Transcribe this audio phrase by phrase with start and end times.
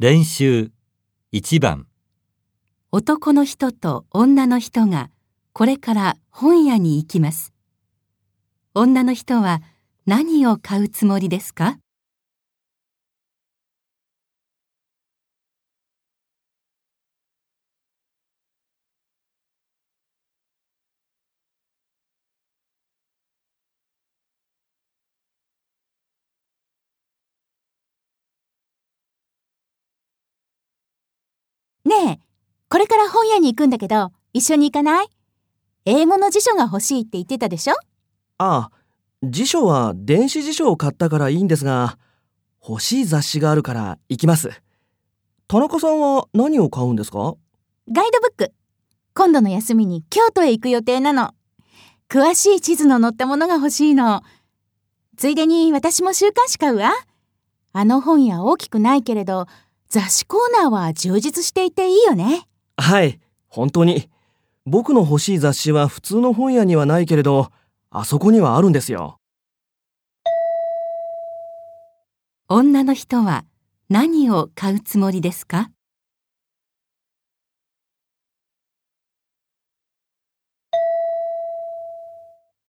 [0.00, 0.70] 練習。
[1.32, 1.88] 1番。
[2.92, 5.10] 男の人と女の人が
[5.52, 7.52] これから本屋に行きます。
[8.74, 9.60] 女の人は
[10.06, 11.80] 何を買うつもりですか
[31.88, 32.20] ねえ、
[32.68, 35.06] これから本屋に行くんだけど、一緒に行かない？
[35.84, 37.74] 英語の辞書が欲しいって言ってたでしょ？
[38.38, 38.72] ああ、
[39.22, 41.98] 辞書は電子辞書を買ったからいいんですが、
[42.66, 44.50] 欲しい雑誌があるから行きます。
[45.46, 47.34] 田中さんは何を買うんですか？
[47.92, 48.54] ガイドブック。
[49.14, 51.34] 今度の休みに京都へ行く予定なの。
[52.08, 54.22] 詳しい地図の載ったものが欲しいの。
[55.18, 56.92] ついでに私も週刊誌買うわ。
[57.74, 59.46] あの本屋大きくないけれど、
[59.90, 62.47] 雑誌コーナーは充実していていいよね。
[62.80, 63.18] はい、
[63.48, 64.08] 本当に。
[64.64, 67.50] 僕の欲しい雑誌は普通の本屋にはないけれど、
[67.90, 69.18] あそこにはあるんですよ。
[72.48, 73.44] 女の人は
[73.88, 75.70] 何を買うつもりですか？